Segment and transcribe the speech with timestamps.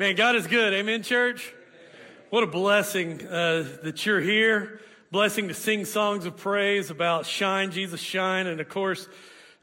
[0.00, 0.72] Man, God is good.
[0.72, 1.54] Amen, church?
[2.30, 4.80] What a blessing uh, that you're here.
[5.12, 8.48] Blessing to sing songs of praise about shine, Jesus shine.
[8.48, 9.08] And of course,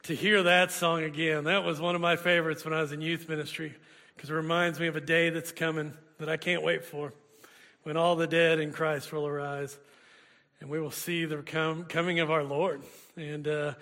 [0.04, 1.44] to hear that song again.
[1.44, 3.76] That was one of my favorites when I was in youth ministry
[4.16, 7.12] because it reminds me of a day that's coming that I can't wait for
[7.84, 9.78] when all the dead in Christ will arise
[10.62, 12.84] and we will see the com- coming of our Lord.
[13.18, 13.74] And uh,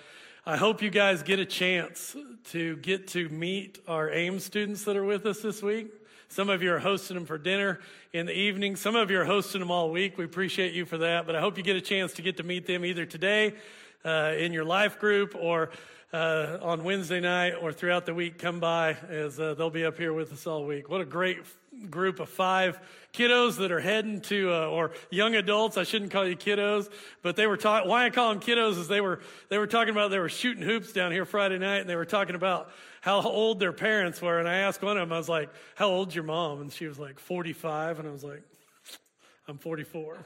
[0.47, 4.97] I hope you guys get a chance to get to meet our AIM students that
[4.97, 5.93] are with us this week.
[6.31, 7.79] Some of you are hosting them for dinner
[8.13, 8.75] in the evening.
[8.75, 10.15] Some of you are hosting them all week.
[10.15, 11.25] We appreciate you for that.
[11.25, 13.55] But I hope you get a chance to get to meet them either today
[14.05, 15.71] uh, in your life group or
[16.13, 18.37] uh, on Wednesday night or throughout the week.
[18.37, 20.87] Come by as uh, they'll be up here with us all week.
[20.87, 21.39] What a great
[21.89, 22.79] group of five
[23.11, 25.77] kiddos that are heading to, uh, or young adults.
[25.77, 26.91] I shouldn't call you kiddos,
[27.23, 29.19] but they were why I call them kiddos is they were,
[29.49, 32.05] they were talking about, they were shooting hoops down here Friday night and they were
[32.05, 32.69] talking about
[33.01, 34.39] how old their parents were.
[34.39, 36.61] And I asked one of them, I was like, how old's your mom?
[36.61, 37.99] And she was like, 45.
[37.99, 38.43] And I was like,
[39.47, 40.17] I'm 44.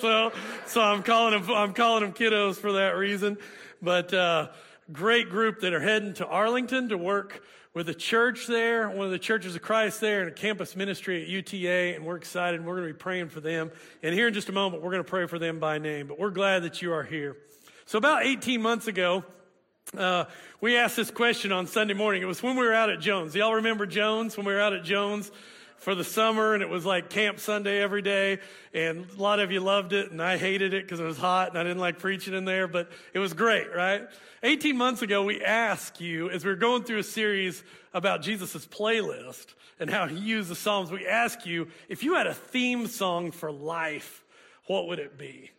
[0.00, 0.32] So,
[0.66, 3.36] so I'm calling them, I'm calling them kiddos for that reason.
[3.82, 4.48] But, uh,
[4.92, 7.42] great group that are heading to Arlington to work
[7.74, 11.22] with a church there, one of the churches of Christ there, and a campus ministry
[11.22, 12.64] at UTA, and we're excited.
[12.64, 13.70] We're going to be praying for them.
[14.02, 16.06] And here in just a moment, we're going to pray for them by name.
[16.06, 17.36] But we're glad that you are here.
[17.84, 19.24] So about 18 months ago,
[19.96, 20.24] uh,
[20.60, 22.22] we asked this question on Sunday morning.
[22.22, 23.34] It was when we were out at Jones.
[23.34, 25.30] Y'all remember Jones when we were out at Jones?
[25.78, 28.38] for the summer and it was like camp Sunday every day.
[28.72, 31.50] And a lot of you loved it and I hated it because it was hot
[31.50, 34.02] and I didn't like preaching in there, but it was great, right?
[34.42, 38.66] 18 months ago, we asked you, as we were going through a series about Jesus'
[38.66, 39.46] playlist
[39.78, 43.30] and how he used the Psalms, we asked you, if you had a theme song
[43.30, 44.24] for life,
[44.66, 45.50] what would it be?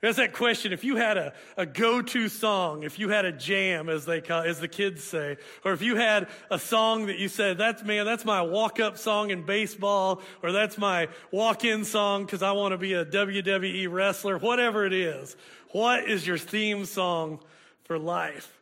[0.00, 0.72] That's that question.
[0.72, 4.42] If you had a, a go-to song, if you had a jam, as they call,
[4.42, 8.06] as the kids say, or if you had a song that you said, that's man,
[8.06, 12.78] that's my walk-up song in baseball, or that's my walk-in song because I want to
[12.78, 15.36] be a WWE wrestler, whatever it is.
[15.72, 17.40] What is your theme song
[17.84, 18.58] for life?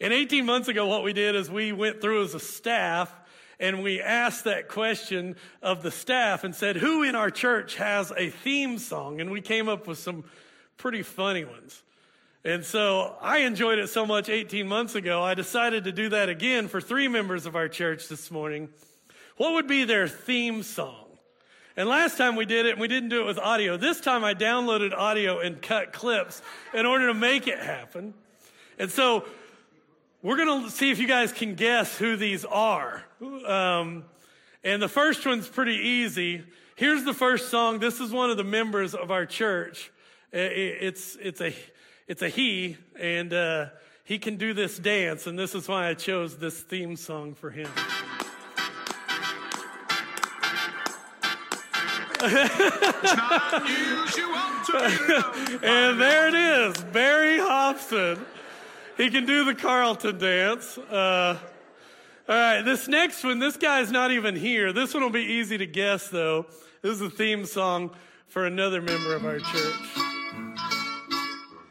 [0.00, 3.14] And 18 months ago, what we did is we went through as a staff
[3.60, 8.10] and we asked that question of the staff and said, who in our church has
[8.16, 9.20] a theme song?
[9.20, 10.24] And we came up with some
[10.76, 11.82] pretty funny ones.
[12.44, 16.28] And so I enjoyed it so much 18 months ago, I decided to do that
[16.28, 18.68] again for three members of our church this morning.
[19.36, 21.06] What would be their theme song?
[21.76, 23.76] And last time we did it, and we didn't do it with audio.
[23.76, 26.42] This time I downloaded audio and cut clips
[26.74, 28.12] in order to make it happen.
[28.78, 29.24] And so
[30.20, 33.04] we're going to see if you guys can guess who these are.
[33.46, 34.04] Um,
[34.64, 36.42] and the first one's pretty easy.
[36.74, 37.78] Here's the first song.
[37.78, 39.91] This is one of the members of our church.
[40.32, 41.54] It's, it's a,
[42.08, 43.66] it's a he, and uh,
[44.04, 47.50] he can do this dance, and this is why I chose this theme song for
[47.50, 47.68] him.
[52.22, 52.30] and
[56.00, 58.24] there it is, Barry Hobson.
[58.96, 60.78] He can do the Carlton dance.
[60.78, 61.38] Uh,
[62.28, 64.72] all right, this next one, this guy's not even here.
[64.72, 66.46] This one will be easy to guess, though.
[66.80, 67.90] This is a theme song
[68.28, 70.01] for another member of our church.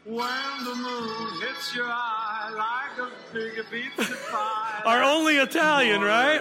[0.04, 4.82] When the moon hits your eye like a big pizza pie.
[4.84, 6.40] Our only Italian, right?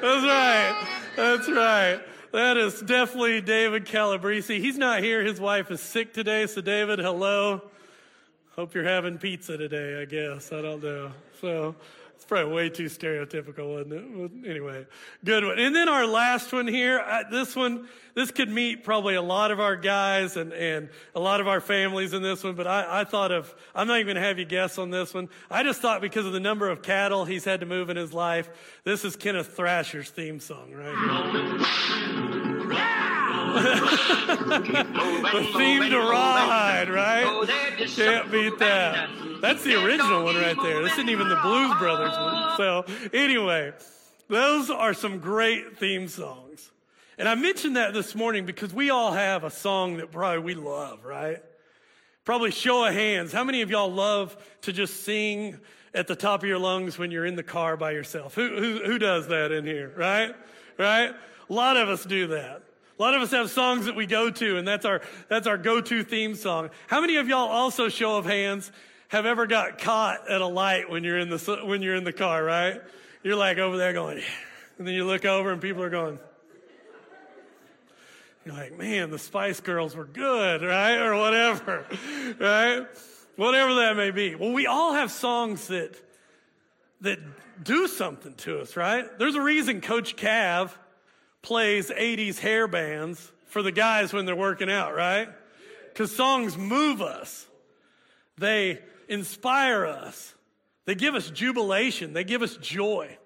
[0.00, 0.88] That's right.
[1.16, 2.00] That's right.
[2.32, 4.60] That is definitely David Calabrese.
[4.60, 5.22] He's not here.
[5.22, 6.46] His wife is sick today.
[6.46, 7.62] So, David, hello.
[8.56, 10.52] Hope you're having pizza today, I guess.
[10.52, 11.12] I don't know.
[11.40, 11.76] So,
[12.24, 14.04] it's probably way too stereotypical, wasn't it?
[14.42, 14.86] But anyway,
[15.26, 15.58] good one.
[15.58, 19.50] And then our last one here, uh, this one, this could meet probably a lot
[19.50, 23.00] of our guys and, and a lot of our families in this one, but I,
[23.00, 25.28] I thought of, I'm not even going to have you guess on this one.
[25.50, 28.14] I just thought because of the number of cattle he's had to move in his
[28.14, 28.48] life,
[28.84, 31.60] this is Kenneth Thrasher's theme song right
[33.54, 37.24] the theme to Rawhide, right?
[37.88, 39.08] Can't beat that.
[39.40, 40.82] That's the original one right there.
[40.82, 42.56] This isn't even the Blues Brothers one.
[42.56, 43.72] So anyway,
[44.28, 46.70] those are some great theme songs.
[47.18, 50.54] And I mentioned that this morning because we all have a song that probably we
[50.54, 51.42] love, right?
[52.24, 53.32] Probably show of hands.
[53.32, 55.60] How many of y'all love to just sing
[55.92, 58.34] at the top of your lungs when you're in the car by yourself?
[58.34, 60.34] Who, who, who does that in here, right?
[60.78, 61.12] Right?
[61.48, 62.62] A lot of us do that.
[62.96, 65.58] A lot of us have songs that we go to, and that's our, that's our
[65.58, 66.70] go-to theme song.
[66.86, 68.70] How many of y'all also, show of hands,
[69.08, 72.12] have ever got caught at a light when you're in the, when you're in the
[72.12, 72.80] car, right?
[73.24, 74.22] You're like over there going,
[74.78, 76.20] and then you look over and people are going,
[78.44, 80.98] you're like, man, the Spice Girls were good, right?
[80.98, 81.86] Or whatever,
[82.38, 82.86] right?
[83.36, 84.36] Whatever that may be.
[84.36, 85.96] Well, we all have songs that,
[87.00, 87.18] that
[87.62, 89.18] do something to us, right?
[89.18, 90.70] There's a reason Coach Cav
[91.44, 95.28] plays 80s hair bands for the guys when they're working out, right?
[95.92, 97.46] Because songs move us.
[98.38, 100.34] They inspire us.
[100.86, 102.14] They give us jubilation.
[102.14, 103.18] They give us joy.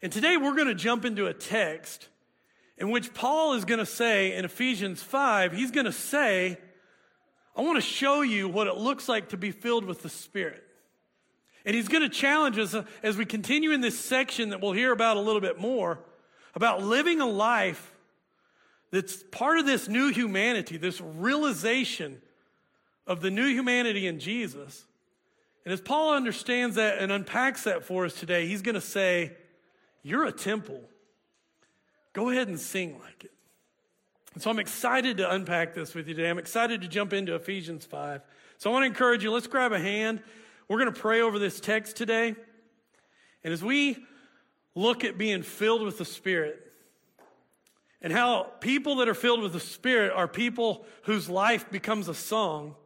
[0.00, 2.08] And today we're going to jump into a text
[2.78, 6.56] in which Paul is going to say in Ephesians 5, he's going to say,
[7.56, 10.62] I want to show you what it looks like to be filled with the Spirit.
[11.64, 14.92] And he's going to challenge us as we continue in this section that we'll hear
[14.92, 15.98] about a little bit more
[16.54, 17.92] about living a life
[18.90, 22.20] that's part of this new humanity, this realization
[23.06, 24.86] of the new humanity in Jesus.
[25.64, 29.32] And as Paul understands that and unpacks that for us today, he's going to say,
[30.02, 30.80] You're a temple.
[32.12, 33.32] Go ahead and sing like it.
[34.34, 36.30] And so I'm excited to unpack this with you today.
[36.30, 38.22] I'm excited to jump into Ephesians 5.
[38.58, 40.22] So I want to encourage you, let's grab a hand.
[40.68, 42.34] We're going to pray over this text today.
[43.44, 43.98] And as we
[44.78, 46.72] look at being filled with the Spirit,
[48.00, 52.14] and how people that are filled with the Spirit are people whose life becomes a
[52.14, 52.76] song.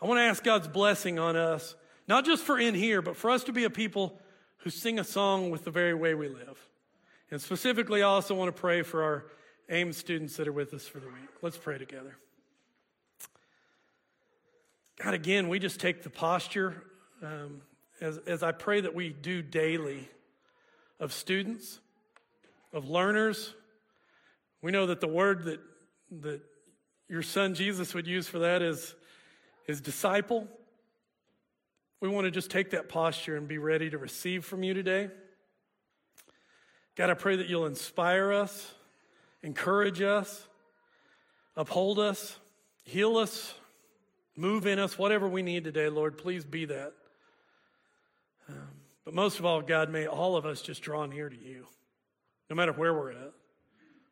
[0.00, 1.76] I want to ask God's blessing on us,
[2.08, 4.18] not just for in here, but for us to be a people
[4.58, 6.58] who sing a song with the very way we live.
[7.30, 9.26] And specifically, I also want to pray for our
[9.68, 11.28] AIM students that are with us for the week.
[11.42, 12.16] Let's pray together.
[15.02, 16.82] God, again, we just take the posture
[17.22, 17.60] um,
[18.00, 20.08] as, as I pray that we do daily
[21.02, 21.80] of students,
[22.72, 23.54] of learners,
[24.62, 25.58] we know that the word that,
[26.20, 26.40] that
[27.08, 28.94] your son Jesus would use for that is
[29.66, 30.46] his disciple.
[32.00, 35.10] We want to just take that posture and be ready to receive from you today.
[36.94, 38.72] God, I pray that you'll inspire us,
[39.42, 40.46] encourage us,
[41.56, 42.38] uphold us,
[42.84, 43.54] heal us,
[44.36, 46.92] move in us, whatever we need today, Lord, please be that.
[49.04, 51.66] But most of all, God, may all of us just draw near to you,
[52.48, 53.32] no matter where we're at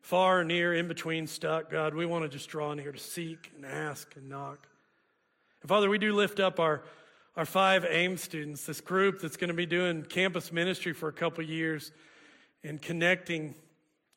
[0.01, 1.69] far, near, in between, stuck.
[1.69, 4.67] God, we want to just draw near to seek and ask and knock.
[5.61, 6.83] And Father, we do lift up our,
[7.35, 11.13] our five AIM students, this group that's going to be doing campus ministry for a
[11.13, 11.91] couple years
[12.63, 13.55] and connecting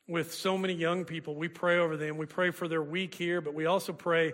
[0.07, 1.35] with so many young people.
[1.35, 2.17] We pray over them.
[2.17, 4.33] We pray for their week here, but we also pray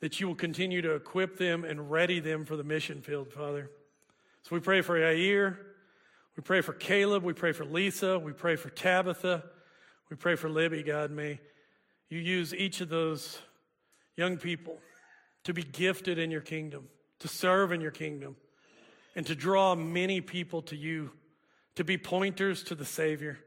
[0.00, 3.70] that you will continue to equip them and ready them for the mission field, Father.
[4.42, 5.56] So we pray for Yair.
[6.36, 7.22] We pray for Caleb.
[7.22, 8.18] We pray for Lisa.
[8.18, 9.42] We pray for Tabitha.
[10.10, 11.10] We pray for Libby, God.
[11.10, 11.40] May
[12.08, 13.38] you use each of those
[14.16, 14.78] young people
[15.44, 16.88] to be gifted in your kingdom,
[17.20, 18.36] to serve in your kingdom,
[19.14, 21.10] and to draw many people to you,
[21.74, 23.38] to be pointers to the Savior.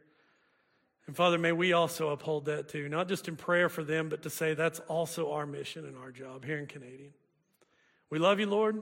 [1.05, 4.23] And Father, may we also uphold that too, not just in prayer for them, but
[4.23, 7.13] to say that's also our mission and our job here in Canadian.
[8.09, 8.81] We love you, Lord,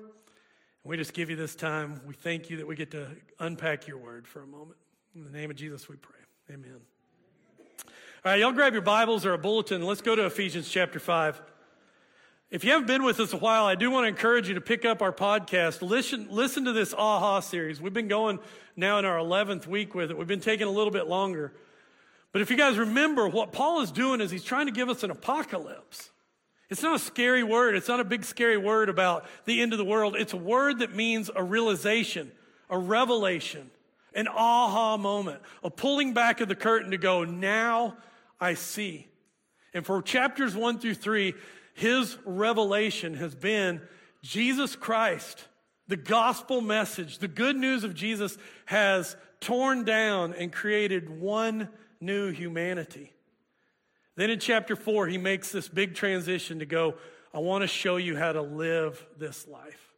[0.88, 2.00] we just give you this time.
[2.08, 3.08] We thank you that we get to
[3.40, 4.78] unpack your word for a moment.
[5.16, 6.16] In the name of Jesus, we pray.
[6.50, 6.80] Amen.
[8.24, 9.82] All right, y'all grab your Bibles or a bulletin.
[9.82, 11.42] Let's go to Ephesians chapter 5.
[12.52, 14.62] If you haven't been with us a while, I do want to encourage you to
[14.62, 15.82] pick up our podcast.
[15.82, 17.82] Listen, listen to this AHA series.
[17.82, 18.40] We've been going
[18.78, 20.18] now in our 11th week with it.
[20.18, 21.52] We've been taking a little bit longer.
[22.32, 25.04] But if you guys remember, what Paul is doing is he's trying to give us
[25.04, 26.12] an apocalypse.
[26.70, 27.76] It's not a scary word.
[27.76, 30.16] It's not a big scary word about the end of the world.
[30.18, 32.32] It's a word that means a realization,
[32.70, 33.72] a revelation,
[34.14, 37.96] an aha moment, a pulling back of the curtain to go, now
[38.40, 39.08] I see.
[39.74, 41.36] And for chapters one through three,
[41.74, 43.82] his revelation has been
[44.22, 45.46] Jesus Christ,
[45.88, 51.70] the gospel message, the good news of Jesus has torn down and created one
[52.02, 53.14] new humanity.
[54.18, 56.96] Then in chapter four, he makes this big transition to go,
[57.34, 59.94] I want to show you how to live this life,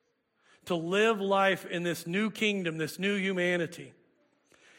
[0.66, 3.94] to live life in this new kingdom, this new humanity.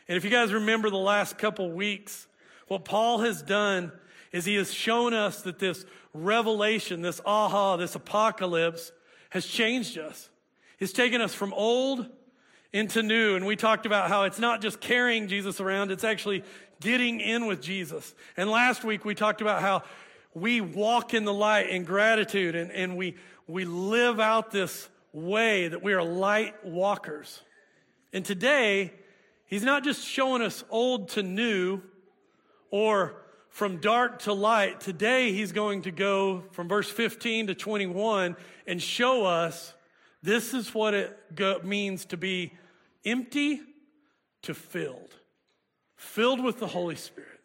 [0.06, 2.26] And if you guys remember the last couple weeks,
[2.68, 3.92] what Paul has done
[4.30, 8.92] is he has shown us that this revelation, this aha, this apocalypse
[9.30, 10.28] has changed us.
[10.78, 12.06] It's taken us from old
[12.72, 13.36] into new.
[13.36, 16.44] And we talked about how it's not just carrying Jesus around, it's actually
[16.80, 18.14] getting in with Jesus.
[18.36, 19.82] And last week we talked about how
[20.34, 25.68] we walk in the light in gratitude and, and we, we live out this way
[25.68, 27.42] that we are light walkers.
[28.12, 28.92] And today,
[29.46, 31.82] he's not just showing us old to new,
[32.70, 33.16] or
[33.48, 34.80] from dark to light.
[34.80, 38.36] Today, he's going to go from verse 15 to 21
[38.66, 39.74] and show us
[40.22, 42.52] this is what it go- means to be
[43.04, 43.60] empty
[44.42, 45.14] to filled,
[45.96, 47.40] filled with the Holy Spirit.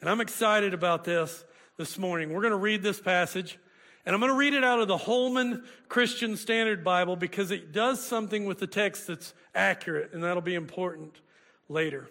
[0.00, 1.44] And I'm excited about this
[1.78, 2.32] this morning.
[2.32, 3.58] We're going to read this passage,
[4.04, 7.72] and I'm going to read it out of the Holman Christian Standard Bible because it
[7.72, 11.20] does something with the text that's accurate, and that'll be important
[11.68, 12.08] later.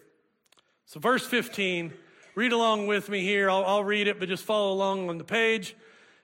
[0.85, 1.93] So, verse 15
[2.33, 3.49] read along with me here.
[3.49, 5.75] I'll, I'll read it, but just follow along on the page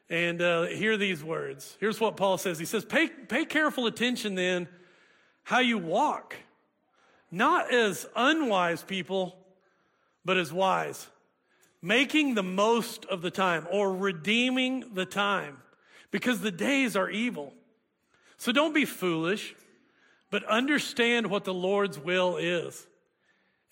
[0.09, 1.77] and uh, hear these words.
[1.79, 4.67] Here's what Paul says He says, pay, pay careful attention then
[5.43, 6.35] how you walk,
[7.31, 9.37] not as unwise people,
[10.25, 11.07] but as wise,
[11.81, 15.57] making the most of the time or redeeming the time
[16.11, 17.53] because the days are evil.
[18.37, 19.55] So don't be foolish,
[20.29, 22.85] but understand what the Lord's will is.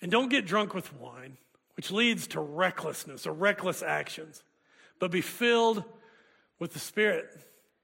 [0.00, 1.36] And don't get drunk with wine,
[1.76, 4.42] which leads to recklessness or reckless actions,
[4.98, 5.84] but be filled
[6.58, 7.28] with the Spirit,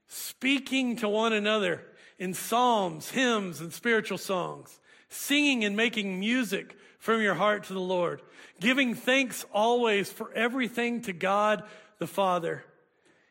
[0.08, 1.82] speaking to one another
[2.18, 7.80] in psalms, hymns, and spiritual songs, singing and making music from your heart to the
[7.80, 8.22] Lord,
[8.60, 11.64] giving thanks always for everything to God
[11.98, 12.64] the Father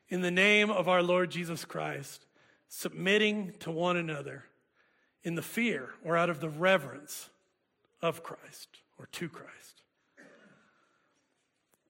[0.09, 2.25] in the name of our Lord Jesus Christ,
[2.67, 4.43] submitting to one another
[5.23, 7.29] in the fear or out of the reverence
[8.01, 8.67] of Christ
[8.97, 9.81] or to Christ.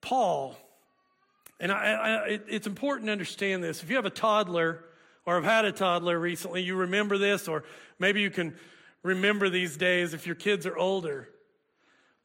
[0.01, 0.55] Paul,
[1.61, 3.81] and I, I, it's important to understand this.
[3.81, 4.83] If you have a toddler,
[5.25, 7.63] or have had a toddler recently, you remember this, or
[7.99, 8.55] maybe you can
[9.03, 11.29] remember these days if your kids are older.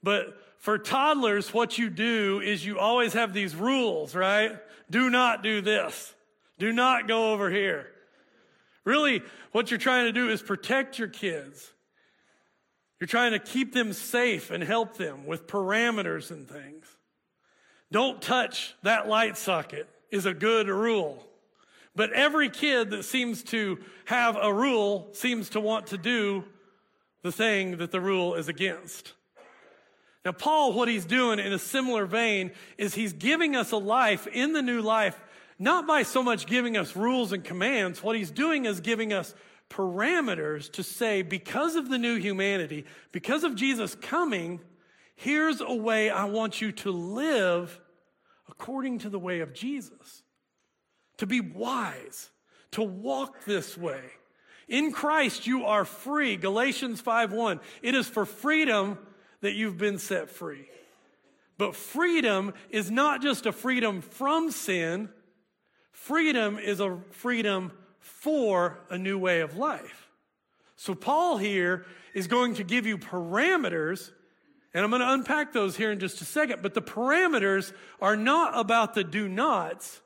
[0.03, 4.57] But for toddlers, what you do is you always have these rules, right?
[4.91, 6.15] Do not do this.
[6.59, 7.89] Do not go over here.
[8.85, 11.73] Really, what you're trying to do is protect your kids.
[12.99, 16.87] You're trying to keep them safe and help them with parameters and things.
[17.93, 21.25] Don't touch that light socket is a good rule.
[21.95, 26.45] But every kid that seems to have a rule seems to want to do
[27.23, 29.15] the thing that the rule is against.
[30.25, 34.27] Now, Paul, what he's doing in a similar vein is he's giving us a life
[34.27, 35.19] in the new life,
[35.59, 38.03] not by so much giving us rules and commands.
[38.03, 39.35] What he's doing is giving us
[39.71, 44.61] parameters to say, because of the new humanity, because of Jesus coming,
[45.17, 47.81] here's a way I want you to live
[48.49, 50.23] according to the way of Jesus
[51.19, 52.31] to be wise,
[52.73, 54.03] to walk this way.
[54.69, 56.37] In Christ, you are free.
[56.37, 57.61] Galatians 5:1.
[57.83, 58.99] It is for freedom
[59.41, 60.69] that you've been set free.
[61.59, 65.11] But freedom is not just a freedom from sin.
[65.93, 70.11] Freedom is a freedom for a new way of life.
[70.77, 74.11] So Paul here is going to give you parameters
[74.75, 76.63] and I'm going to unpack those here in just a second.
[76.63, 80.01] But the parameters are not about the do nots.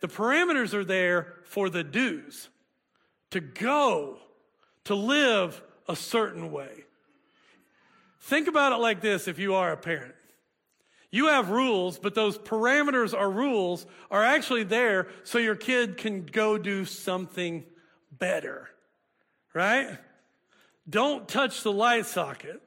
[0.00, 2.48] The parameters are there for the do's
[3.30, 4.18] to go,
[4.84, 6.84] to live a certain way.
[8.22, 10.14] Think about it like this if you are a parent.
[11.10, 16.26] You have rules, but those parameters or rules are actually there so your kid can
[16.26, 17.64] go do something
[18.12, 18.68] better,
[19.54, 19.98] right?
[20.88, 22.60] Don't touch the light socket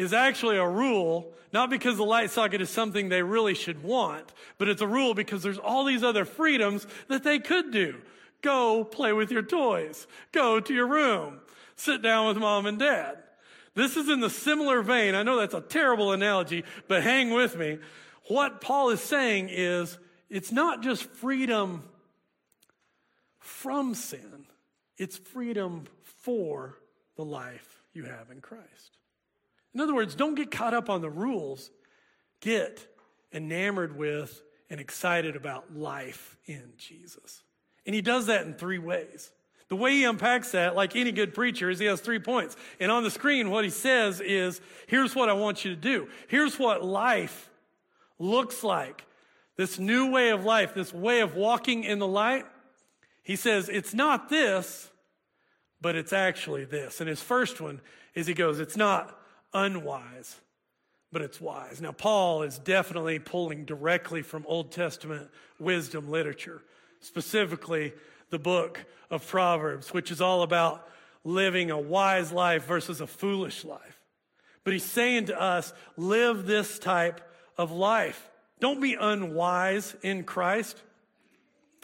[0.00, 4.32] is actually a rule, not because the light socket is something they really should want,
[4.56, 7.96] but it's a rule because there's all these other freedoms that they could do.
[8.40, 10.06] Go play with your toys.
[10.32, 11.40] Go to your room.
[11.76, 13.18] Sit down with mom and dad.
[13.74, 15.14] This is in the similar vein.
[15.14, 17.78] I know that's a terrible analogy, but hang with me.
[18.28, 21.82] What Paul is saying is it's not just freedom
[23.38, 24.46] from sin,
[24.96, 25.84] it's freedom
[26.22, 26.78] for
[27.16, 28.96] the life you have in Christ.
[29.74, 31.70] In other words, don't get caught up on the rules.
[32.40, 32.86] Get
[33.32, 37.42] enamored with and excited about life in Jesus.
[37.86, 39.30] And he does that in three ways.
[39.68, 42.56] The way he unpacks that, like any good preacher, is he has three points.
[42.80, 46.08] And on the screen, what he says is, here's what I want you to do.
[46.26, 47.48] Here's what life
[48.18, 49.04] looks like.
[49.56, 52.46] This new way of life, this way of walking in the light.
[53.22, 54.90] He says, it's not this,
[55.80, 57.00] but it's actually this.
[57.00, 57.80] And his first one
[58.14, 59.16] is he goes, it's not
[59.52, 60.36] unwise,
[61.12, 61.80] but it's wise.
[61.80, 65.28] Now, Paul is definitely pulling directly from Old Testament
[65.58, 66.62] wisdom literature,
[67.00, 67.92] specifically
[68.30, 70.88] the book of Proverbs, which is all about
[71.24, 74.00] living a wise life versus a foolish life.
[74.64, 77.20] But he's saying to us, live this type
[77.58, 78.28] of life.
[78.60, 80.80] Don't be unwise in Christ.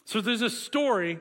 [0.05, 1.19] So there's a story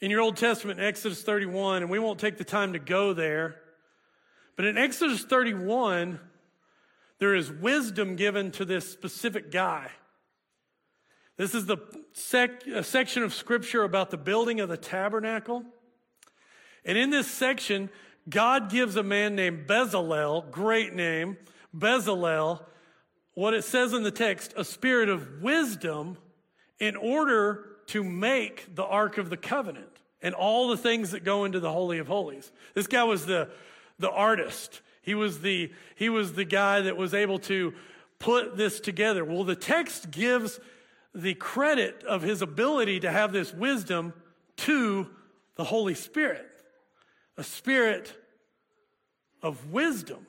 [0.00, 3.56] in your Old Testament, Exodus 31, and we won't take the time to go there.
[4.56, 6.18] But in Exodus 31,
[7.18, 9.90] there is wisdom given to this specific guy.
[11.36, 11.76] This is the
[12.12, 15.62] sec- section of scripture about the building of the tabernacle.
[16.84, 17.90] And in this section,
[18.28, 21.36] God gives a man named Bezalel, great name,
[21.76, 22.64] Bezalel,
[23.34, 26.16] what it says in the text, a spirit of wisdom
[26.80, 31.44] in order to make the Ark of the Covenant and all the things that go
[31.44, 32.50] into the Holy of Holies.
[32.74, 33.50] This guy was the
[33.98, 34.80] the artist.
[35.02, 37.74] He was the, he was the guy that was able to
[38.18, 39.24] put this together?
[39.24, 40.60] Well, the text gives
[41.14, 44.12] the credit of his ability to have this wisdom
[44.58, 45.08] to
[45.56, 46.46] the Holy Spirit,
[47.36, 48.14] a spirit
[49.42, 50.26] of wisdom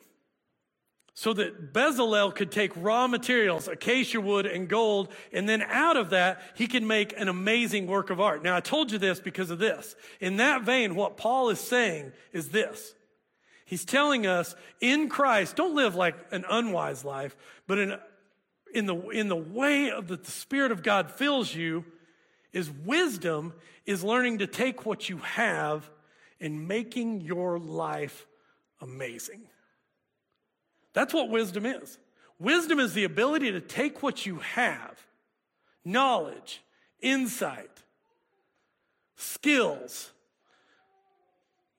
[1.13, 6.11] so that Bezalel could take raw materials, acacia wood and gold, and then out of
[6.11, 8.43] that, he can make an amazing work of art.
[8.43, 9.95] Now, I told you this because of this.
[10.19, 12.93] In that vein, what Paul is saying is this.
[13.67, 17.35] He's telling us in Christ, don't live like an unwise life,
[17.67, 17.97] but in,
[18.73, 21.83] in the, in the way of that the Spirit of God fills you
[22.53, 23.53] is wisdom
[23.85, 25.89] is learning to take what you have
[26.39, 28.25] and making your life
[28.79, 29.41] amazing.
[30.93, 31.97] That's what wisdom is.
[32.39, 34.97] Wisdom is the ability to take what you have
[35.83, 36.61] knowledge,
[37.01, 37.83] insight,
[39.17, 40.11] skills,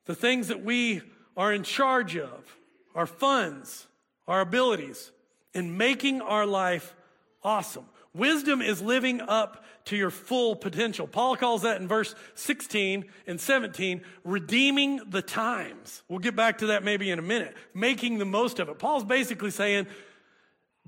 [0.05, 1.01] the things that we
[1.39, 2.57] are in charge of,
[2.93, 3.87] our funds,
[4.27, 5.11] our abilities,
[5.53, 6.93] and making our life
[7.41, 7.85] awesome.
[8.13, 11.07] Wisdom is living up to your full potential.
[11.07, 16.03] Paul calls that in verse 16 and 17, redeeming the times.
[16.09, 17.55] We'll get back to that maybe in a minute.
[17.73, 18.77] Making the most of it.
[18.77, 19.87] Paul's basically saying,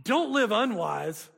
[0.03, 1.29] don't live unwise,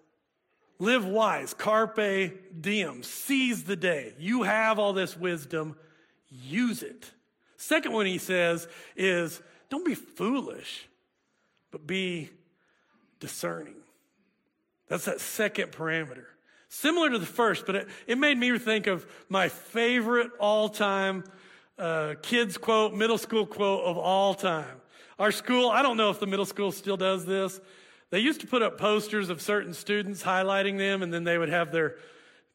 [0.80, 1.54] live wise.
[1.54, 3.04] Carpe diem.
[3.04, 4.16] Seize the day.
[4.18, 5.76] You have all this wisdom,
[6.32, 7.12] use it.
[7.64, 8.68] Second one he says
[8.98, 10.86] is, don't be foolish,
[11.72, 12.30] but be
[13.22, 13.78] discerning.
[14.90, 16.26] That's that second parameter.
[16.68, 21.24] Similar to the first, but it, it made me think of my favorite all time
[21.80, 24.82] uh, kids quote, middle school quote of all time.
[25.18, 27.62] Our school, I don't know if the middle school still does this.
[28.10, 31.50] They used to put up posters of certain students highlighting them, and then they would
[31.50, 31.96] have their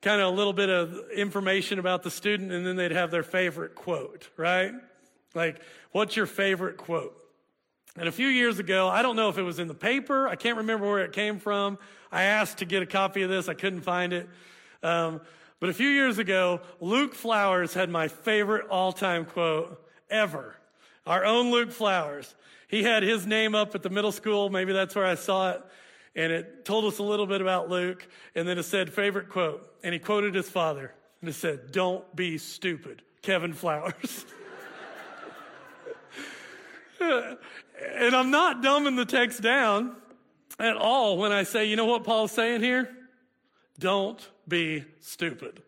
[0.03, 3.23] kind of a little bit of information about the student, and then they'd have their
[3.23, 4.73] favorite quote, right?
[5.35, 5.61] Like,
[5.93, 7.15] what's your favorite quote?
[7.97, 10.37] And a few years ago, I don't know if it was in the paper, I
[10.37, 11.79] can't remember where it came from.
[12.13, 14.29] I asked to get a copy of this, I couldn't find it.
[14.83, 15.21] Um,
[15.61, 20.57] but a few years ago, Luke Flowers had my favorite all time quote ever.
[21.07, 22.35] Our own Luke Flowers.
[22.69, 25.63] He had his name up at the middle school, maybe that's where I saw it.
[26.15, 28.07] And it told us a little bit about Luke.
[28.35, 29.69] And then it said, favorite quote.
[29.83, 30.93] And he quoted his father.
[31.21, 34.25] And it said, Don't be stupid, Kevin Flowers.
[37.01, 39.97] And I'm not dumbing the text down
[40.59, 42.89] at all when I say, you know what Paul's saying here?
[43.79, 45.63] Don't be stupid.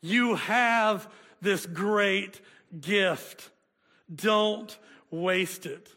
[0.00, 1.08] You have
[1.40, 2.40] this great
[2.80, 3.50] gift.
[4.12, 4.76] Don't
[5.10, 5.88] waste it.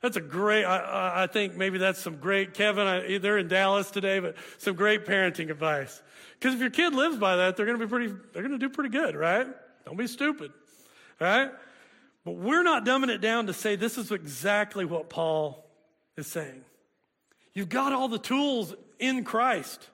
[0.00, 3.90] That's a great, I, I think maybe that's some great, Kevin, I, they're in Dallas
[3.90, 6.02] today, but some great parenting advice.
[6.38, 8.58] Because if your kid lives by that, they're going to be pretty, they're going to
[8.58, 9.46] do pretty good, right?
[9.86, 10.52] Don't be stupid,
[11.18, 11.50] right?
[12.24, 15.64] But we're not dumbing it down to say this is exactly what Paul
[16.16, 16.64] is saying.
[17.52, 19.88] You've got all the tools in Christ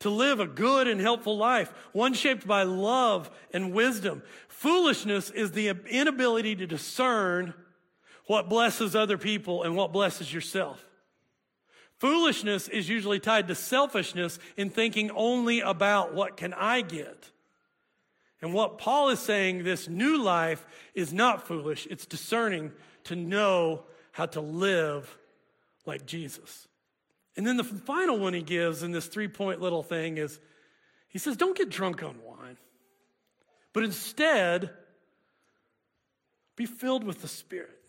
[0.00, 4.22] to live a good and helpful life, one shaped by love and wisdom.
[4.48, 7.54] Foolishness is the inability to discern
[8.26, 10.84] what blesses other people and what blesses yourself.
[12.00, 17.30] Foolishness is usually tied to selfishness in thinking only about what can I get.
[18.44, 22.72] And what Paul is saying, this new life is not foolish, it's discerning
[23.04, 25.16] to know how to live
[25.86, 26.68] like Jesus.
[27.38, 30.38] And then the final one he gives in this three point little thing is
[31.08, 32.58] he says, Don't get drunk on wine,
[33.72, 34.68] but instead
[36.54, 37.80] be filled with the Spirit.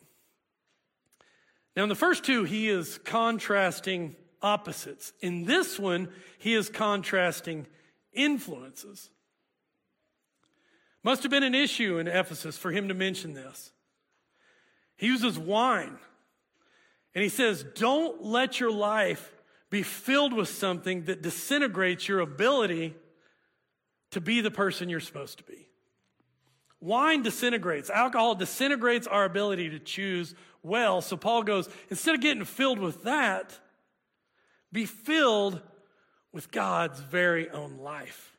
[1.76, 5.12] Now, in the first two, he is contrasting opposites.
[5.20, 7.68] In this one, he is contrasting
[8.14, 9.10] influences.
[11.06, 13.72] Must have been an issue in Ephesus for him to mention this.
[14.98, 16.00] He uses wine.
[17.14, 19.32] And he says, Don't let your life
[19.70, 22.96] be filled with something that disintegrates your ability
[24.12, 25.68] to be the person you're supposed to be.
[26.82, 27.92] Wine disintegrates.
[27.92, 31.02] Alcohol disintegrates our ability to choose well.
[31.02, 33.60] So Paul goes, instead of getting filled with that,
[34.72, 35.62] be filled
[36.32, 38.36] with God's very own life,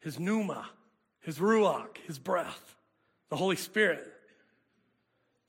[0.00, 0.70] his pneuma,
[1.24, 2.76] his ruach, his breath,
[3.30, 4.06] the Holy Spirit.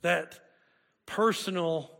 [0.01, 0.39] That
[1.05, 1.91] personal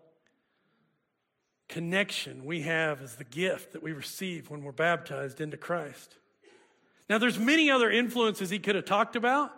[1.67, 6.15] connection we have is the gift that we receive when we're baptized into Christ.
[7.09, 9.51] Now, there's many other influences he could have talked about.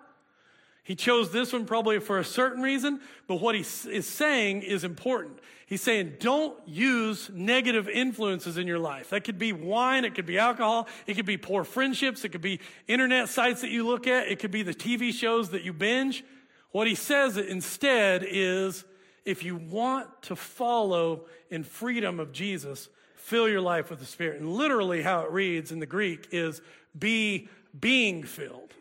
[0.88, 4.86] He chose this one probably for a certain reason, but what he is saying is
[4.86, 5.40] important.
[5.66, 9.10] He's saying don't use negative influences in your life.
[9.10, 12.40] That could be wine, it could be alcohol, it could be poor friendships, it could
[12.40, 15.74] be internet sites that you look at, it could be the TV shows that you
[15.74, 16.24] binge.
[16.72, 18.86] What he says instead is
[19.26, 24.40] if you want to follow in freedom of Jesus, fill your life with the Spirit.
[24.40, 26.62] And literally, how it reads in the Greek is
[26.98, 28.72] be being filled.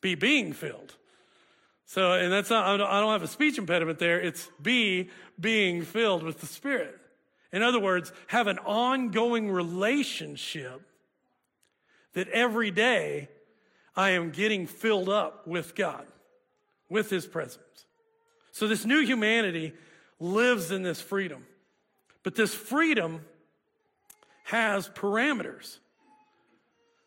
[0.00, 0.96] Be being filled.
[1.90, 4.20] So, and that's not, I don't have a speech impediment there.
[4.20, 6.96] It's be being filled with the Spirit.
[7.52, 10.82] In other words, have an ongoing relationship
[12.12, 13.28] that every day
[13.96, 16.06] I am getting filled up with God,
[16.88, 17.86] with His presence.
[18.52, 19.72] So this new humanity
[20.20, 21.44] lives in this freedom.
[22.22, 23.22] But this freedom
[24.44, 25.78] has parameters.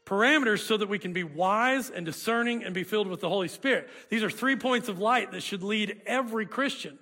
[0.05, 3.47] Parameters so that we can be wise and discerning and be filled with the Holy
[3.47, 3.89] Spirit.
[4.09, 6.99] These are three points of light that should lead every Christian.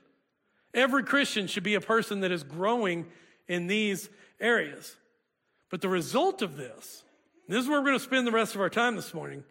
[0.74, 3.08] Every Christian should be a person that is growing
[3.48, 4.10] in these
[4.40, 4.96] areas.
[5.70, 7.04] But the result of this,
[7.48, 9.44] this is where we're going to spend the rest of our time this morning,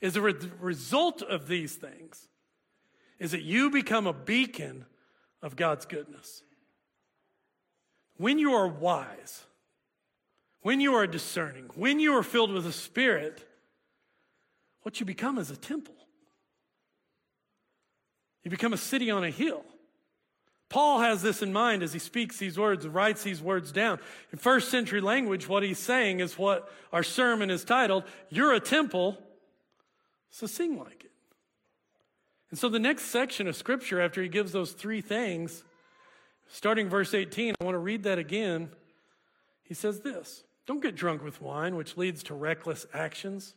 [0.00, 2.28] is the re- result of these things
[3.18, 4.84] is that you become a beacon
[5.42, 6.42] of God's goodness.
[8.16, 9.44] When you are wise,
[10.62, 13.46] when you are discerning, when you are filled with the Spirit,
[14.82, 15.94] what you become is a temple.
[18.44, 19.64] You become a city on a hill.
[20.68, 23.98] Paul has this in mind as he speaks these words, and writes these words down.
[24.32, 28.60] In first century language, what he's saying is what our sermon is titled, You're a
[28.60, 29.18] temple,
[30.30, 31.12] so sing like it.
[32.50, 35.62] And so the next section of scripture, after he gives those three things,
[36.48, 38.70] starting verse 18, I want to read that again.
[39.64, 43.54] He says this Don't get drunk with wine, which leads to reckless actions,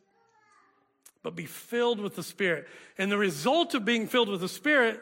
[1.22, 2.68] but be filled with the Spirit.
[2.98, 5.02] And the result of being filled with the Spirit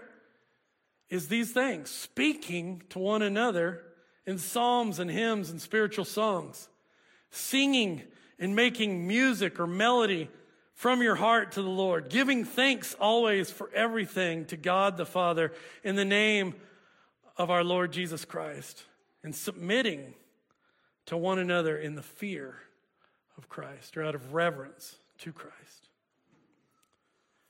[1.09, 3.83] is these things speaking to one another
[4.25, 6.69] in psalms and hymns and spiritual songs,
[7.29, 8.01] singing
[8.39, 10.29] and making music or melody
[10.73, 15.53] from your heart to the Lord, giving thanks always for everything to God the Father
[15.83, 16.55] in the name
[17.37, 18.83] of our Lord Jesus Christ,
[19.23, 20.13] and submitting
[21.07, 22.55] to one another in the fear
[23.37, 25.89] of Christ or out of reverence to Christ.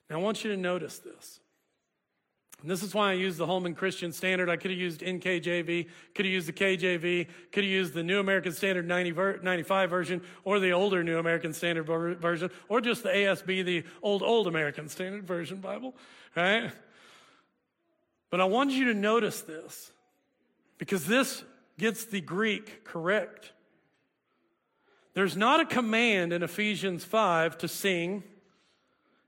[0.10, 1.40] Now, I want you to notice this.
[2.64, 4.50] And this is why I use the Holman Christian Standard.
[4.50, 8.20] I could have used NKJV, could have used the KJV, could have used the New
[8.22, 12.80] American Standard 90 ver- 95 version, or the older New American Standard ver- version, or
[12.80, 15.94] just the ASV, the old, old American Standard Version Bible,
[16.38, 16.72] right?
[18.30, 19.92] But I want you to notice this,
[20.78, 21.44] because this
[21.78, 23.52] gets the Greek correct.
[25.14, 28.24] There's not a command in Ephesians 5 to sing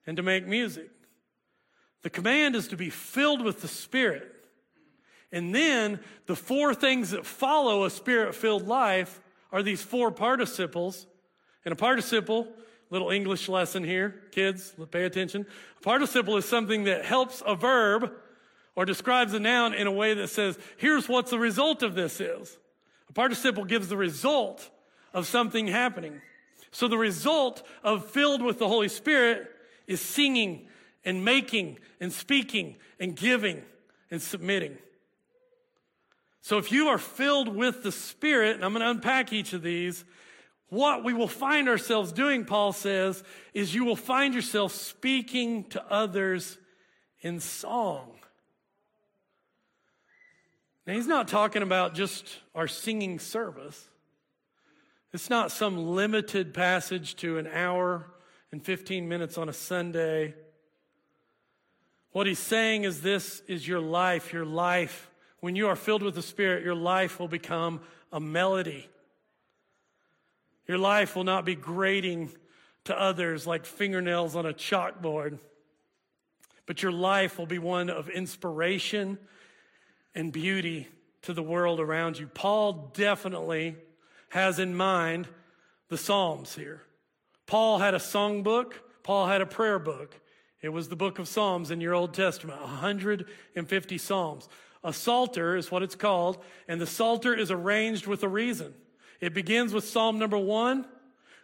[0.08, 0.90] and to make music.
[2.02, 4.32] The command is to be filled with the Spirit.
[5.32, 9.20] And then the four things that follow a spirit filled life
[9.52, 11.08] are these four participles.
[11.66, 12.48] And a participle,
[12.90, 15.46] little English lesson here, kids, pay attention.
[15.80, 18.14] A participle is something that helps a verb
[18.76, 22.20] or describes a noun in a way that says, here's what the result of this
[22.20, 22.58] is.
[23.10, 24.70] A participle gives the result
[25.14, 26.22] of something happening.
[26.72, 29.50] So the result of filled with the Holy Spirit
[29.88, 30.68] is singing
[31.06, 33.62] and making and speaking and giving
[34.12, 34.78] and submitting.
[36.42, 39.62] So if you are filled with the Spirit, and I'm going to unpack each of
[39.62, 40.04] these,
[40.68, 45.84] what we will find ourselves doing, Paul says, is you will find yourself speaking to
[45.90, 46.58] others
[47.22, 48.15] in song.
[50.86, 53.88] Now, he's not talking about just our singing service.
[55.14, 58.12] It's not some limited passage to an hour
[58.52, 60.36] and 15 minutes on a Sunday
[62.16, 64.32] what he's saying is this is your life.
[64.32, 68.88] Your life, when you are filled with the Spirit, your life will become a melody.
[70.66, 72.32] Your life will not be grating
[72.86, 75.40] to others like fingernails on a chalkboard,
[76.66, 79.18] but your life will be one of inspiration
[80.16, 80.88] and beauty
[81.24, 82.28] to the world around you.
[82.28, 83.76] Paul definitely
[84.30, 85.28] has in mind
[85.90, 86.82] the Psalms here.
[87.46, 88.74] Paul had a songbook,
[89.04, 90.20] Paul had a prayer book.
[90.62, 94.50] It was the book of Psalms in your Old Testament, 150 Psalms.
[94.84, 98.74] A psalter is what it's called, and the psalter is arranged with a reason.
[99.22, 100.86] It begins with Psalm number one,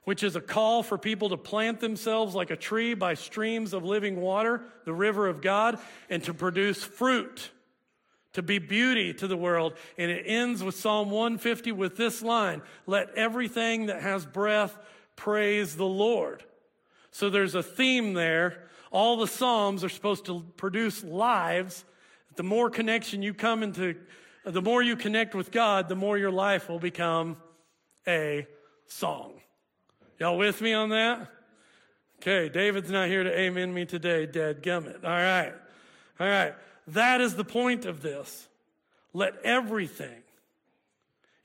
[0.04, 3.84] which is a call for people to plant themselves like a tree by streams of
[3.84, 5.80] living water, the river of God,
[6.10, 7.52] and to produce fruit,
[8.34, 9.74] to be beauty to the world.
[9.98, 14.78] And it ends with Psalm 150 with this line, let everything that has breath
[15.16, 16.44] praise the Lord.
[17.12, 21.86] So there's a theme there all the Psalms are supposed to produce lives.
[22.36, 23.96] The more connection you come into,
[24.44, 27.38] the more you connect with God, the more your life will become
[28.06, 28.46] a
[28.88, 29.34] song.
[30.20, 31.28] Y'all with me on that?
[32.18, 35.04] Okay, David's not here to amen me today, dead gummit.
[35.04, 35.54] All right.
[36.20, 36.54] All right.
[36.92, 38.48] That is the point of this.
[39.14, 40.24] Let everything.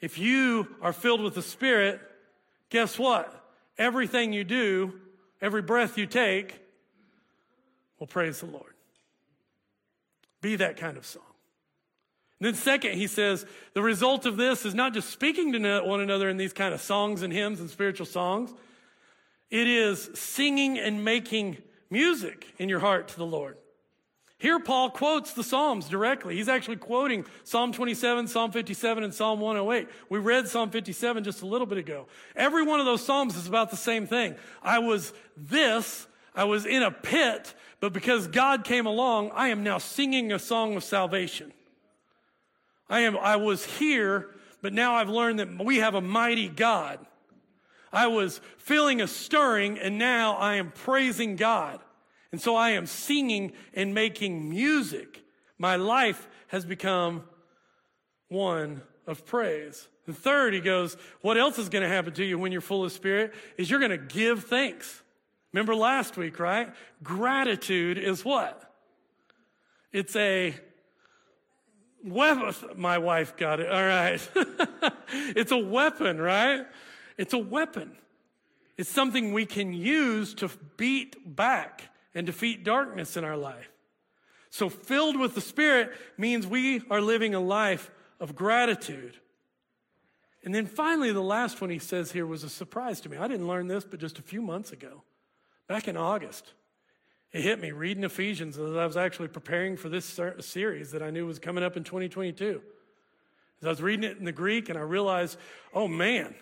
[0.00, 2.00] If you are filled with the Spirit,
[2.70, 3.32] guess what?
[3.78, 4.94] Everything you do,
[5.40, 6.58] every breath you take,
[7.98, 8.74] will praise the Lord.
[10.40, 11.22] Be that kind of song.
[12.38, 16.00] And then, second, he says, the result of this is not just speaking to one
[16.00, 18.52] another in these kind of songs and hymns and spiritual songs,
[19.50, 23.56] it is singing and making music in your heart to the Lord.
[24.38, 26.36] Here, Paul quotes the Psalms directly.
[26.36, 29.88] He's actually quoting Psalm 27, Psalm 57, and Psalm 108.
[30.10, 32.06] We read Psalm 57 just a little bit ago.
[32.34, 34.34] Every one of those Psalms is about the same thing.
[34.62, 39.62] I was this, I was in a pit, but because God came along, I am
[39.62, 41.50] now singing a song of salvation.
[42.90, 44.28] I am, I was here,
[44.60, 46.98] but now I've learned that we have a mighty God.
[47.90, 51.80] I was feeling a stirring, and now I am praising God.
[52.36, 55.24] And so I am singing and making music.
[55.56, 57.24] My life has become
[58.28, 59.88] one of praise.
[60.04, 62.84] The third, he goes, what else is going to happen to you when you're full
[62.84, 65.00] of spirit is you're going to give thanks.
[65.54, 66.74] Remember last week, right?
[67.02, 68.70] Gratitude is what?
[69.90, 70.54] It's a
[72.04, 72.54] weapon.
[72.76, 73.70] My wife got it.
[73.70, 74.20] All right.
[75.34, 76.66] it's a weapon, right?
[77.16, 77.96] It's a weapon.
[78.76, 81.84] It's something we can use to beat back
[82.16, 83.70] and defeat darkness in our life.
[84.50, 89.18] So filled with the Spirit means we are living a life of gratitude.
[90.42, 93.18] And then finally, the last one he says here was a surprise to me.
[93.18, 95.02] I didn't learn this but just a few months ago,
[95.68, 96.54] back in August.
[97.32, 101.10] It hit me reading Ephesians as I was actually preparing for this series that I
[101.10, 102.62] knew was coming up in 2022.
[103.60, 105.36] As I was reading it in the Greek and I realized,
[105.74, 106.34] oh man,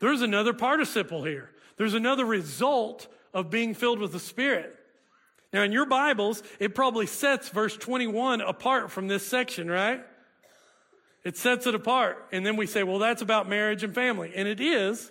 [0.00, 1.50] there's another participle here.
[1.76, 4.76] There's another result of being filled with the Spirit.
[5.52, 10.04] Now, in your Bibles, it probably sets verse 21 apart from this section, right?
[11.24, 12.26] It sets it apart.
[12.32, 14.32] And then we say, well, that's about marriage and family.
[14.34, 15.10] And it is.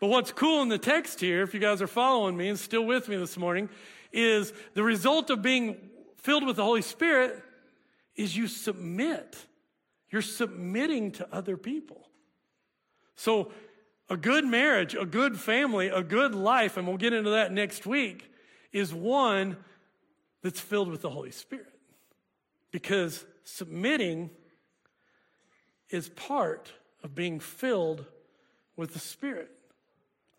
[0.00, 2.84] But what's cool in the text here, if you guys are following me and still
[2.84, 3.68] with me this morning,
[4.12, 5.76] is the result of being
[6.18, 7.42] filled with the Holy Spirit
[8.16, 9.36] is you submit.
[10.10, 12.08] You're submitting to other people.
[13.16, 13.52] So,
[14.10, 17.86] a good marriage, a good family, a good life, and we'll get into that next
[17.86, 18.30] week,
[18.74, 19.56] is one
[20.42, 21.72] that's filled with the Holy Spirit.
[22.70, 24.28] Because submitting
[25.88, 28.04] is part of being filled
[28.76, 29.50] with the Spirit.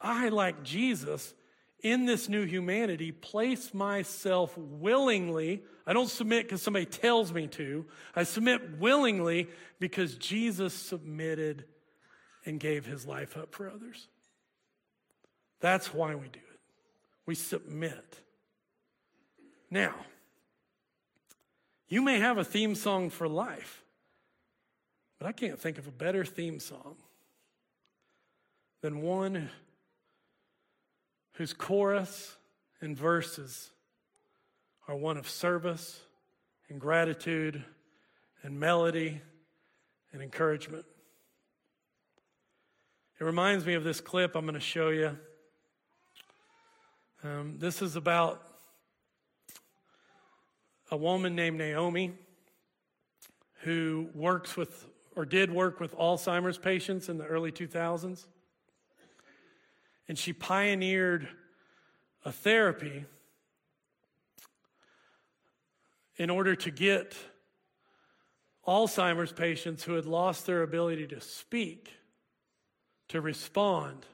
[0.01, 1.33] I, like Jesus,
[1.81, 5.63] in this new humanity, place myself willingly.
[5.87, 7.85] I don't submit because somebody tells me to.
[8.15, 9.47] I submit willingly
[9.79, 11.63] because Jesus submitted
[12.45, 14.09] and gave his life up for others.
[15.61, 16.59] That's why we do it.
[17.25, 18.19] We submit.
[19.75, 19.93] Now,
[21.89, 23.83] you may have a theme song for life,
[25.19, 26.95] but I can't think of a better theme song
[28.79, 29.49] than one
[31.33, 32.38] whose chorus
[32.79, 33.69] and verses
[34.88, 35.99] are one of service
[36.69, 37.61] and gratitude
[38.43, 39.19] and melody
[40.13, 40.85] and encouragement.
[43.19, 45.17] It reminds me of this clip I'm going to show you.
[47.25, 48.54] Um, this is about
[50.91, 52.13] a woman named Naomi
[53.61, 58.25] who works with or did work with Alzheimer's patients in the early 2000s.
[60.07, 61.27] And she pioneered
[62.25, 63.05] a therapy
[66.17, 67.15] in order to get
[68.67, 71.89] Alzheimer's patients who had lost their ability to speak
[73.07, 74.05] to respond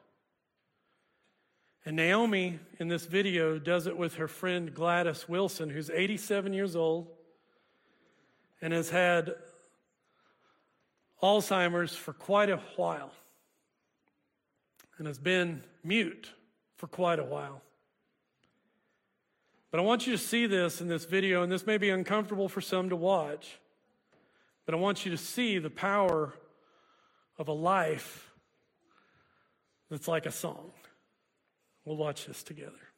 [1.85, 6.75] and Naomi in this video does it with her friend Gladys Wilson, who's 87 years
[6.75, 7.07] old
[8.61, 9.33] and has had
[11.21, 13.11] Alzheimer's for quite a while
[14.97, 16.31] and has been mute
[16.77, 17.61] for quite a while.
[19.71, 22.49] But I want you to see this in this video, and this may be uncomfortable
[22.49, 23.57] for some to watch,
[24.65, 26.33] but I want you to see the power
[27.39, 28.31] of a life
[29.89, 30.71] that's like a song.
[31.85, 32.91] We'll watch this together.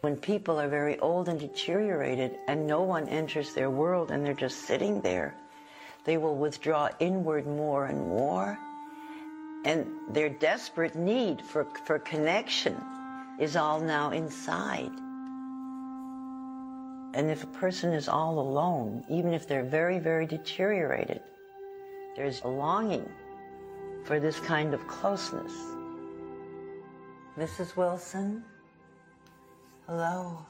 [0.00, 4.32] When people are very old and deteriorated and no one enters their world and they're
[4.32, 5.34] just sitting there,
[6.04, 8.56] they will withdraw inward more and more.
[9.64, 12.76] And their desperate need for, for connection
[13.40, 14.92] is all now inside.
[17.14, 21.20] And if a person is all alone, even if they're very, very deteriorated,
[22.16, 23.08] there's a longing
[24.04, 25.52] for this kind of closeness.
[27.38, 27.76] Mrs.
[27.76, 28.44] Wilson?
[29.86, 30.44] Hello.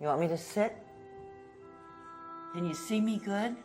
[0.00, 0.76] You want me to sit?
[2.54, 3.56] Can you see me good?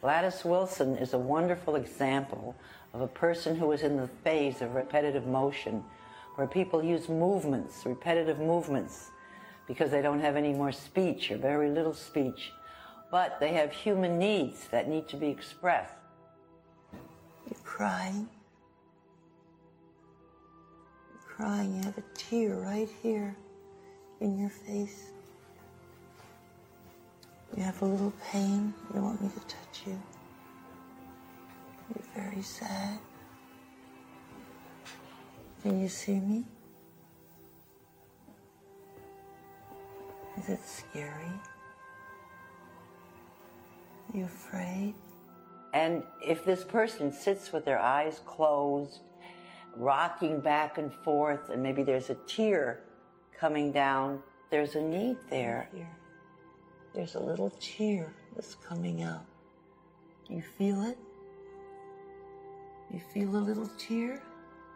[0.00, 2.56] Gladys Wilson is a wonderful example
[2.92, 5.84] of a person who is in the phase of repetitive motion,
[6.36, 9.10] where people use movements, repetitive movements,
[9.66, 12.52] because they don't have any more speech or very little speech,
[13.10, 15.94] but they have human needs that need to be expressed.
[17.50, 18.28] You're crying.
[21.12, 21.76] You're crying.
[21.76, 23.36] You have a tear right here
[24.20, 25.10] in your face.
[27.56, 28.72] You have a little pain.
[28.94, 30.00] You want me to touch you.
[31.94, 32.98] You're very sad.
[35.62, 36.42] Can you see me?
[40.36, 41.32] Is it scary?
[44.12, 44.94] Are you afraid?
[45.72, 48.98] And if this person sits with their eyes closed,
[49.76, 52.80] rocking back and forth, and maybe there's a tear
[53.38, 54.20] coming down,
[54.50, 55.68] there's a need there.
[55.72, 55.88] Here.
[56.92, 59.24] There's a little tear that's coming out.
[60.28, 60.98] You feel it?
[62.92, 64.20] You feel a little tear?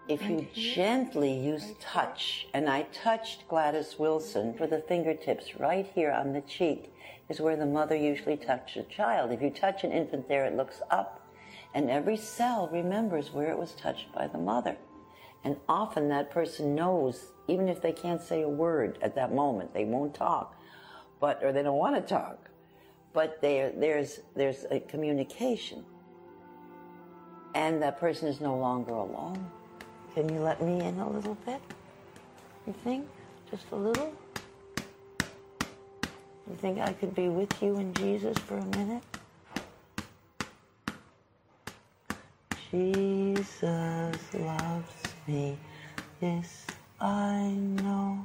[0.09, 6.13] If you gently use touch, and I touched Gladys Wilson for the fingertips right here
[6.13, 6.95] on the cheek,
[7.29, 9.33] is where the mother usually touches a child.
[9.33, 11.27] If you touch an infant there, it looks up,
[11.75, 14.77] and every cell remembers where it was touched by the mother.
[15.43, 19.75] And often that person knows, even if they can't say a word at that moment,
[19.75, 20.55] they won't talk,
[21.19, 22.49] but or they don't want to talk,
[23.13, 25.85] but there there's there's a communication,
[27.57, 29.51] and that person is no longer alone.
[30.17, 31.61] Can you let me in a little bit?
[32.67, 33.07] You think?
[33.51, 34.15] Just a little?
[36.49, 39.03] You think I could be with you and Jesus for a minute?
[42.71, 45.59] Jesus loves me,
[46.23, 46.67] yes,
[46.99, 47.51] I
[47.83, 48.25] know.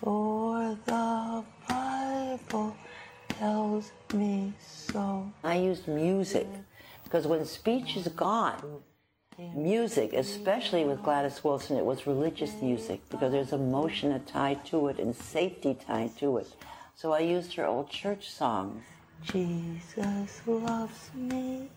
[0.00, 2.76] For the Bible
[3.30, 5.28] tells me so.
[5.42, 6.46] I use music
[7.02, 8.80] because when speech is gone,
[9.54, 14.98] music, especially with Gladys Wilson, it was religious music because there's emotion tied to it
[14.98, 16.48] and safety tied to it.
[16.94, 18.84] So I used her old church songs.
[19.22, 21.68] Jesus loves me.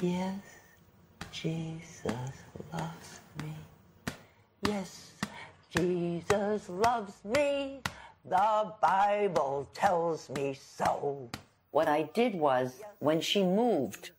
[0.00, 0.38] Yes,
[1.30, 2.32] Jesus
[2.72, 4.14] loves me.
[4.62, 5.12] Yes,
[5.76, 7.80] Jesus loves me.
[8.24, 11.28] The Bible tells me so.
[11.72, 14.10] What I did was, when she moved,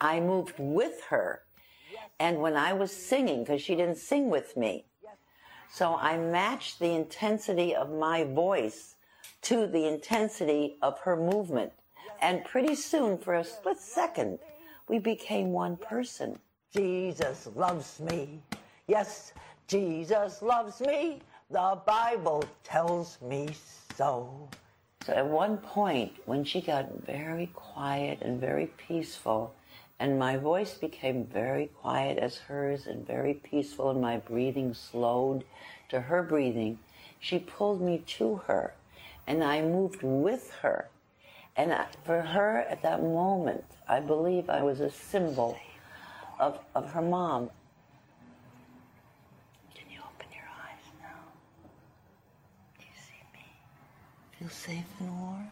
[0.00, 1.42] I moved with her.
[2.22, 4.84] And when I was singing, because she didn't sing with me,
[5.68, 8.94] so I matched the intensity of my voice
[9.50, 11.72] to the intensity of her movement.
[12.20, 14.38] And pretty soon, for a split second,
[14.86, 16.38] we became one person.
[16.72, 18.40] Jesus loves me.
[18.86, 19.32] Yes,
[19.66, 21.22] Jesus loves me.
[21.50, 23.48] The Bible tells me
[23.96, 24.48] so.
[25.04, 29.52] So at one point, when she got very quiet and very peaceful,
[30.02, 35.44] and my voice became very quiet as hers and very peaceful, and my breathing slowed
[35.88, 36.76] to her breathing,
[37.20, 38.74] she pulled me to her,
[39.28, 40.88] and I moved with her.
[41.54, 45.56] And I, for her at that moment, I believe I was a symbol
[46.40, 47.48] of, of her mom.
[49.72, 51.30] Can you open your eyes now?
[52.76, 53.46] Do you see me?
[54.36, 55.48] Feel safe and warm?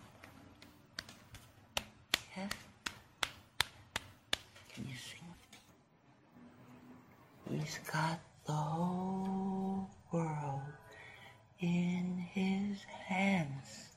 [2.36, 2.50] Yes?
[4.80, 5.36] Can you sing with
[7.49, 7.49] me?
[7.60, 10.62] He's got the whole world
[11.60, 13.96] in his hands.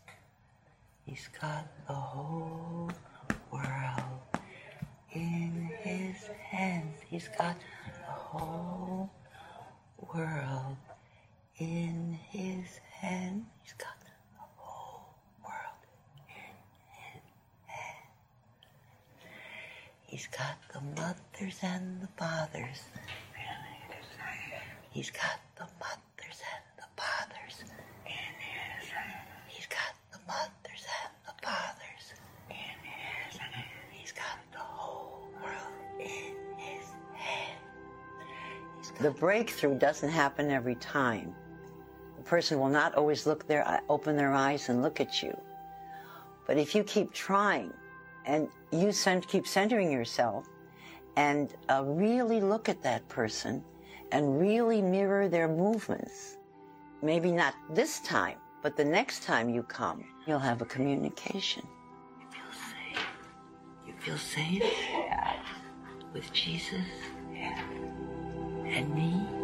[1.05, 2.91] He's got the whole
[3.51, 4.19] world
[5.13, 6.97] in his hands.
[7.09, 7.55] He's got
[8.05, 9.09] the whole
[10.13, 10.75] world
[11.57, 13.45] in his hands.
[13.63, 15.05] He's got the whole
[15.41, 15.83] world
[16.27, 16.35] in
[16.91, 17.21] his.
[20.01, 22.81] He's got the mothers and the fathers.
[24.93, 27.63] He's got the mothers and the fathers
[28.05, 29.25] in his hands.
[29.47, 32.13] He's got the mothers and the fathers
[32.51, 33.65] in his hands.
[33.91, 36.85] He's got the whole world in his
[37.15, 38.93] hands.
[39.01, 41.33] The breakthrough doesn't happen every time.
[42.17, 45.35] The person will not always look their open their eyes and look at you.
[46.45, 47.73] But if you keep trying
[48.27, 50.47] and you cent- keep centering yourself
[51.15, 53.63] and uh, really look at that person
[54.13, 56.37] and really mirror their movements,
[57.01, 61.67] maybe not this time, but the next time you come, you'll have a communication.
[62.19, 63.05] You feel safe.
[63.87, 64.63] You Feel safe?
[64.91, 65.33] Yeah.
[66.13, 66.85] With Jesus?
[67.33, 67.59] Yeah.
[68.67, 69.42] And me?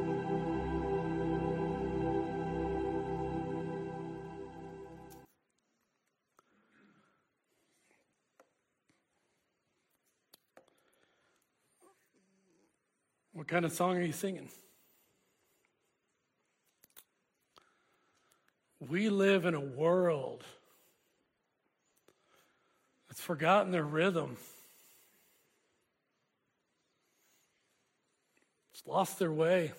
[13.50, 14.48] Kind of song are you singing?
[18.88, 20.44] We live in a world
[23.08, 24.38] that's forgotten their rhythm.
[28.72, 29.74] It's lost their way.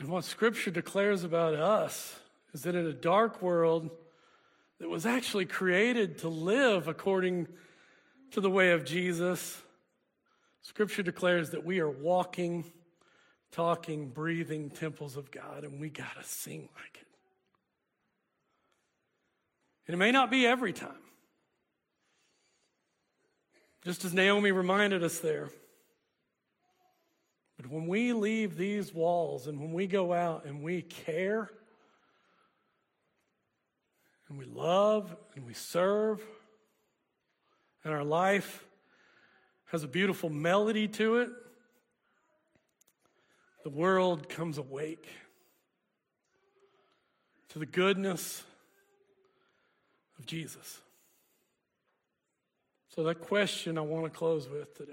[0.00, 2.18] And what Scripture declares about us
[2.52, 3.88] is that in a dark world
[4.80, 7.46] that was actually created to live according
[8.32, 9.60] to the way of Jesus,
[10.62, 12.64] Scripture declares that we are walking,
[13.52, 17.08] talking, breathing temples of God, and we got to sing like it.
[19.86, 20.90] And it may not be every time.
[23.84, 25.48] Just as Naomi reminded us there.
[27.56, 31.50] But when we leave these walls and when we go out and we care
[34.28, 36.22] and we love and we serve,
[37.84, 38.64] and our life
[39.66, 41.30] has a beautiful melody to it,
[43.62, 45.06] the world comes awake
[47.50, 48.42] to the goodness
[50.18, 50.80] of Jesus.
[52.94, 54.92] So, that question I want to close with today.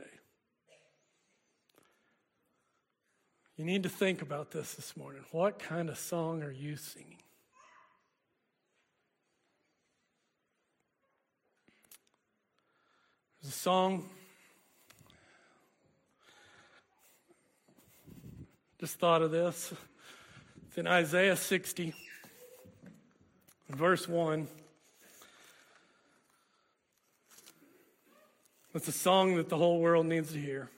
[3.56, 5.24] You need to think about this this morning.
[5.32, 7.18] What kind of song are you singing?
[13.42, 14.10] There's a song.
[18.80, 19.74] Just thought of this.
[20.68, 21.94] It's in Isaiah 60,
[23.70, 24.48] verse 1.
[28.74, 30.70] It's a song that the whole world needs to hear.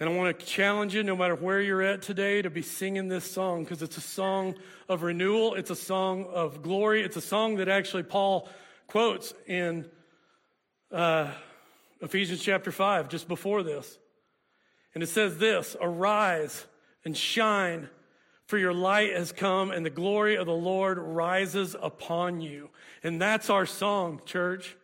[0.00, 3.08] And I want to challenge you, no matter where you're at today, to be singing
[3.08, 4.56] this song because it's a song
[4.88, 5.54] of renewal.
[5.54, 7.02] It's a song of glory.
[7.02, 8.48] It's a song that actually Paul
[8.86, 9.88] quotes in
[10.90, 11.30] uh,
[12.00, 13.98] Ephesians chapter 5, just before this.
[14.94, 16.66] And it says this Arise
[17.04, 17.88] and shine,
[18.46, 22.70] for your light has come, and the glory of the Lord rises upon you.
[23.02, 24.76] And that's our song, church.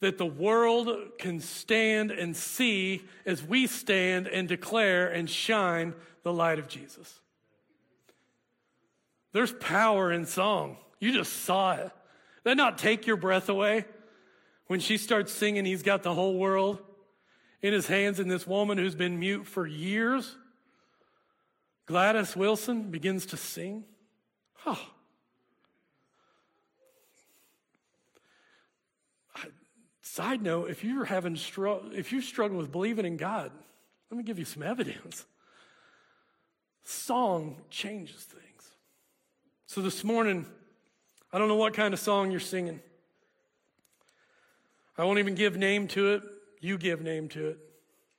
[0.00, 0.88] That the world
[1.18, 7.20] can stand and see as we stand and declare and shine the light of Jesus.
[9.32, 10.78] There's power in song.
[11.00, 11.90] You just saw it.
[12.44, 13.84] That not take your breath away?
[14.66, 16.78] When she starts singing, he's got the whole world
[17.62, 20.36] in his hands, and this woman who's been mute for years,
[21.86, 23.84] Gladys Wilson, begins to sing.
[24.64, 24.80] Oh.
[30.02, 33.52] Side note, if you're having str- if you struggle with believing in God,
[34.10, 35.24] let me give you some evidence.
[36.82, 38.70] Song changes things.
[39.66, 40.46] So this morning,
[41.32, 42.80] I don't know what kind of song you're singing.
[44.98, 46.22] I won't even give name to it.
[46.60, 47.58] You give name to it.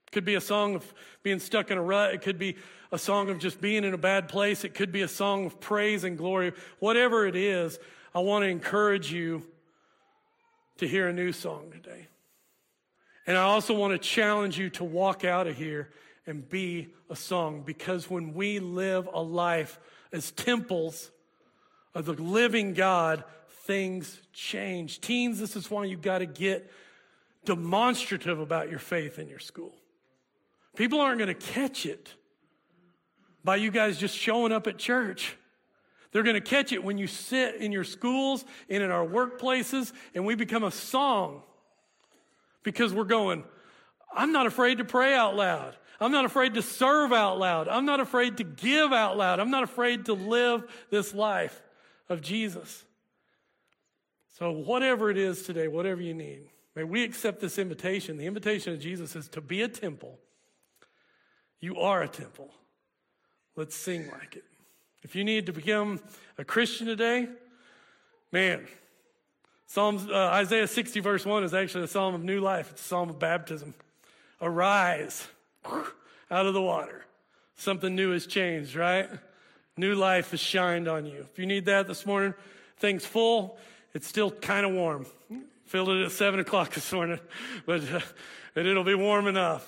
[0.07, 2.14] It could be a song of being stuck in a rut.
[2.14, 2.55] It could be
[2.91, 4.64] a song of just being in a bad place.
[4.64, 6.53] It could be a song of praise and glory.
[6.80, 7.80] Whatever it is,
[8.16, 9.43] I want to encourage you
[10.78, 12.07] to hear a new song today.
[13.28, 15.89] And I also want to challenge you to walk out of here
[16.26, 19.80] and be a song because when we live a life
[20.12, 21.12] as temples
[21.93, 23.23] of the living God,
[23.65, 25.01] things change.
[25.01, 26.71] Teens, this is why you got to get
[27.45, 29.73] demonstrative about your faith in your school.
[30.75, 32.13] People aren't going to catch it
[33.43, 35.35] by you guys just showing up at church.
[36.11, 39.93] They're going to catch it when you sit in your schools and in our workplaces
[40.13, 41.41] and we become a song
[42.63, 43.43] because we're going,
[44.13, 45.75] I'm not afraid to pray out loud.
[45.99, 47.67] I'm not afraid to serve out loud.
[47.67, 49.39] I'm not afraid to give out loud.
[49.39, 51.61] I'm not afraid to live this life
[52.10, 52.84] of Jesus.
[54.38, 58.18] So, whatever it is today, whatever you need, may we accept this invitation.
[58.18, 60.18] The invitation of Jesus is to be a temple.
[61.60, 62.49] You are a temple.
[63.56, 64.45] Let's sing like it.
[65.04, 65.99] If you need to become
[66.38, 67.28] a Christian today,
[68.32, 68.68] man,
[69.68, 72.72] Psalms, uh, Isaiah 60, verse 1 is actually a psalm of new life.
[72.72, 73.74] It's a psalm of baptism.
[74.41, 75.26] Arise
[75.66, 77.06] out of the water.
[77.56, 79.10] Something new has changed, right?
[79.82, 81.25] New life has shined on you.
[81.32, 82.36] If you need that this morning,
[82.77, 83.57] things full.
[83.95, 85.07] It's still kind of warm.
[85.65, 87.19] Filled it at 7 o'clock this morning,
[87.65, 87.99] but, uh,
[88.53, 89.67] it'll be warm enough.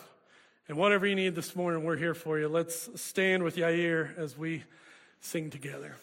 [0.67, 2.47] And whatever you need this morning, we're here for you.
[2.47, 4.65] Let's stand with Yair as we
[5.19, 5.95] sing together.